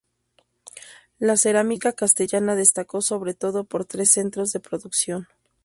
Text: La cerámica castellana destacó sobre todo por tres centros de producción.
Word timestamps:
La 1.19 1.37
cerámica 1.37 1.93
castellana 1.93 2.55
destacó 2.55 3.03
sobre 3.03 3.35
todo 3.35 3.65
por 3.65 3.85
tres 3.85 4.09
centros 4.09 4.51
de 4.51 4.59
producción. 4.59 5.27